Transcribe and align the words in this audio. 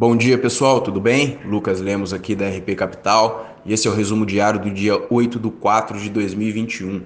Bom 0.00 0.16
dia 0.16 0.38
pessoal, 0.38 0.80
tudo 0.80 0.98
bem? 0.98 1.38
Lucas 1.44 1.78
Lemos 1.78 2.14
aqui 2.14 2.34
da 2.34 2.48
RP 2.48 2.74
Capital 2.74 3.54
e 3.66 3.74
esse 3.74 3.86
é 3.86 3.90
o 3.90 3.94
resumo 3.94 4.24
diário 4.24 4.58
do 4.58 4.70
dia 4.70 4.94
8 5.10 5.38
de 5.38 5.50
4 5.50 6.00
de 6.00 6.08
2021. 6.08 7.02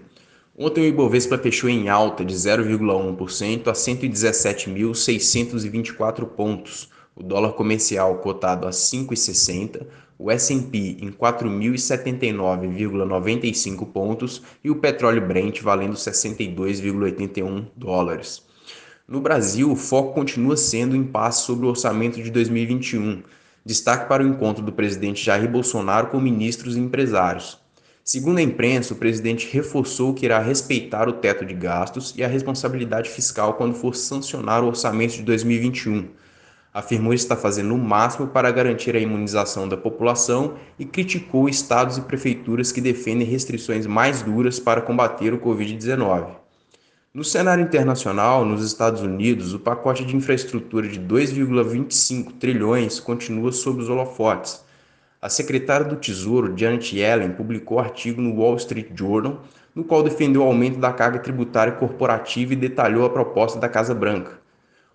Ontem 0.57 0.83
o 0.83 0.87
Ibovespa 0.87 1.37
fechou 1.37 1.69
em 1.69 1.89
alta 1.89 2.25
de 2.25 2.33
0,1% 2.33 3.67
a 3.67 3.73
117.624 3.73 6.25
pontos, 6.25 6.89
o 7.17 7.23
dólar 7.25 7.55
comercial 7.55 8.15
cotado 8.19 8.69
a 8.69 8.71
5,60, 8.71 9.85
o 10.17 10.31
S&P 10.31 10.99
em 11.01 11.11
4.079,95 11.11 13.91
pontos 13.91 14.41
e 14.63 14.71
o 14.71 14.77
petróleo 14.77 15.27
Brent 15.27 15.63
valendo 15.63 15.95
62,81 15.95 17.65
dólares. 17.75 18.54
No 19.07 19.21
Brasil, 19.21 19.71
o 19.71 19.77
foco 19.77 20.15
continua 20.15 20.57
sendo 20.57 20.95
o 20.95 20.97
impasse 20.97 21.45
sobre 21.45 21.67
o 21.67 21.69
orçamento 21.69 22.23
de 22.23 22.31
2021. 22.31 23.23
Destaque 23.63 24.09
para 24.09 24.25
o 24.25 24.27
encontro 24.27 24.65
do 24.65 24.73
presidente 24.73 25.23
Jair 25.23 25.47
Bolsonaro 25.47 26.07
com 26.07 26.19
ministros 26.19 26.75
e 26.75 26.81
empresários. 26.81 27.59
Segundo 28.03 28.39
a 28.39 28.43
imprensa, 28.43 28.95
o 28.95 28.97
presidente 28.97 29.47
reforçou 29.53 30.15
que 30.15 30.25
irá 30.25 30.39
respeitar 30.39 31.07
o 31.07 31.13
teto 31.13 31.45
de 31.45 31.53
gastos 31.53 32.15
e 32.17 32.25
a 32.25 32.29
responsabilidade 32.29 33.11
fiscal 33.11 33.55
quando 33.55 33.75
for 33.75 33.95
sancionar 33.95 34.65
o 34.65 34.69
orçamento 34.69 35.17
de 35.17 35.23
2021. 35.23 36.09
Afirmou 36.73 37.13
estar 37.13 37.37
fazendo 37.37 37.75
o 37.75 37.79
máximo 37.79 38.29
para 38.29 38.51
garantir 38.51 38.97
a 38.97 39.01
imunização 39.01 39.69
da 39.69 39.77
população 39.77 40.55
e 40.79 40.87
criticou 40.87 41.47
estados 41.47 41.99
e 41.99 42.01
prefeituras 42.01 42.73
que 42.73 42.81
defendem 42.81 43.27
restrições 43.27 43.87
mais 43.87 44.23
duras 44.23 44.59
para 44.59 44.81
combater 44.81 45.35
o 45.35 45.39
Covid-19. 45.39 46.44
No 47.15 47.23
cenário 47.23 47.63
internacional, 47.63 48.45
nos 48.45 48.67
Estados 48.67 49.01
Unidos, 49.01 49.55
o 49.55 49.61
pacote 49.61 50.05
de 50.05 50.17
infraestrutura 50.17 50.89
de 50.89 50.99
2,25 50.99 52.33
trilhões 52.41 52.99
continua 52.99 53.53
sob 53.53 53.81
os 53.81 53.89
holofotes. 53.89 54.65
A 55.23 55.29
secretária 55.29 55.87
do 55.87 55.95
Tesouro, 55.95 56.53
Janet 56.59 56.99
Yellen, 56.99 57.31
publicou 57.31 57.79
artigo 57.79 58.21
no 58.21 58.35
Wall 58.35 58.57
Street 58.57 58.89
Journal, 58.97 59.45
no 59.73 59.85
qual 59.85 60.03
defendeu 60.03 60.43
o 60.43 60.45
aumento 60.45 60.81
da 60.81 60.93
carga 60.93 61.21
tributária 61.21 61.75
corporativa 61.75 62.53
e 62.53 62.57
detalhou 62.57 63.07
a 63.07 63.11
proposta 63.11 63.61
da 63.61 63.69
Casa 63.69 63.95
Branca. 63.95 64.41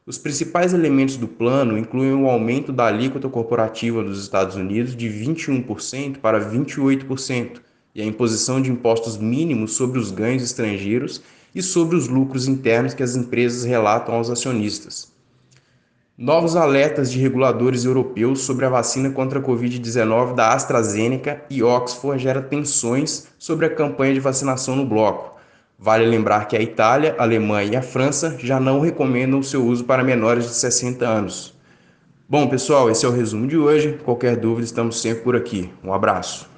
Os 0.06 0.17
principais 0.17 0.73
elementos 0.73 1.16
do 1.16 1.28
plano 1.30 1.78
incluem 1.78 2.14
o 2.14 2.30
aumento 2.30 2.73
da 2.73 2.88
alíquota 2.88 3.30
corporativa 3.30 4.04
dos 4.04 4.22
Estados 4.22 4.58
Unidos 4.58 4.94
de 4.94 5.08
21% 5.08 6.17
para 6.17 6.38
28% 6.38 7.61
e 7.94 8.02
a 8.02 8.06
imposição 8.06 8.62
de 8.62 8.72
impostos 8.72 9.18
mínimos 9.18 9.73
sobre 9.73 10.00
os 10.00 10.12
ganhos 10.12 10.44
estrangeiros 10.44 11.22
e 11.54 11.62
sobre 11.62 11.95
os 11.95 12.08
lucros 12.08 12.48
internos 12.48 12.94
que 12.94 13.04
as 13.04 13.16
empresas 13.16 13.64
relatam 13.64 14.16
aos 14.16 14.30
acionistas. 14.30 15.12
Novos 16.17 16.58
alertas 16.58 17.10
de 17.10 17.17
reguladores 17.17 17.86
europeus 17.86 18.42
sobre 18.42 18.66
a 18.66 18.70
vacina 18.70 19.10
contra 19.10 19.40
a 19.40 19.42
Covid-19 19.42 20.36
da 20.36 20.54
AstraZeneca 20.54 21.42
e 21.50 21.64
Oxford 21.64 22.22
gera 22.22 22.42
tensões 22.42 23.28
sobre 23.40 23.66
a 23.66 23.73
campanha 23.73 24.14
de 24.14 24.20
vacinação 24.20 24.76
no 24.76 24.86
bloco. 24.86 25.40
Vale 25.80 26.06
lembrar 26.06 26.45
que 26.50 26.58
a 26.58 26.62
Itália, 26.62 27.16
a 27.17 27.23
Alemanha 27.23 27.72
e 27.72 27.76
a 27.78 27.82
França 27.82 28.36
já 28.38 28.60
não 28.60 28.82
recomendam 28.82 29.40
o 29.40 29.44
seu 29.44 29.66
uso 29.66 29.86
para 29.86 30.04
menores 30.04 30.45
de 30.45 30.56
60 30.56 31.08
anos. 31.08 31.58
Bom, 32.28 32.50
pessoal, 32.50 32.92
esse 32.92 33.06
é 33.06 33.08
o 33.08 33.14
resumo 33.14 33.48
de 33.48 33.58
hoje. 33.58 33.98
Qualquer 34.04 34.36
dúvida, 34.36 34.66
estamos 34.66 35.02
sempre 35.02 35.23
por 35.23 35.38
aqui. 35.38 35.70
Um 35.82 35.94
abraço. 35.94 36.50